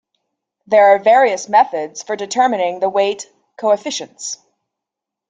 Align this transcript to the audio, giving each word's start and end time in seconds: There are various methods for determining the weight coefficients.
There 0.65 0.87
are 0.87 0.97
various 0.97 1.47
methods 1.47 2.01
for 2.01 2.15
determining 2.15 2.79
the 2.79 2.89
weight 2.89 3.27
coefficients. 3.55 4.39